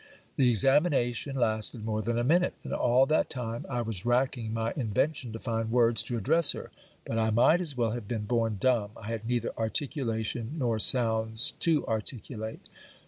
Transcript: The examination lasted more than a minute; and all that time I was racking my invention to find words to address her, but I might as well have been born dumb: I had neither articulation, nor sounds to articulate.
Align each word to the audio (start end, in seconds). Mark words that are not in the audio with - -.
The 0.35 0.49
examination 0.49 1.35
lasted 1.35 1.85
more 1.85 2.01
than 2.01 2.17
a 2.17 2.23
minute; 2.23 2.55
and 2.63 2.73
all 2.73 3.05
that 3.05 3.29
time 3.29 3.67
I 3.69 3.83
was 3.83 4.03
racking 4.03 4.51
my 4.51 4.73
invention 4.75 5.31
to 5.31 5.37
find 5.37 5.69
words 5.69 6.01
to 6.01 6.17
address 6.17 6.53
her, 6.53 6.71
but 7.05 7.19
I 7.19 7.29
might 7.29 7.61
as 7.61 7.77
well 7.77 7.91
have 7.91 8.07
been 8.07 8.25
born 8.25 8.57
dumb: 8.59 8.93
I 8.97 9.05
had 9.09 9.27
neither 9.27 9.53
articulation, 9.59 10.55
nor 10.57 10.79
sounds 10.79 11.51
to 11.59 11.85
articulate. 11.85 12.67